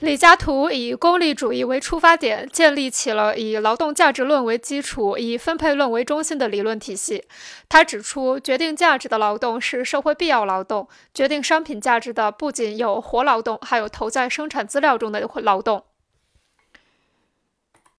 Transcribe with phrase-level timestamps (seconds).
[0.00, 7.24] 李嘉图以功利主义为出发点建立起了以劳动价值论为基础以分配论为中心的理论体系。
[7.68, 15.84] 他指出决定价值的劳动是社会必要劳动决定商品价值的不仅有活劳动还有投在生产资料中的劳动。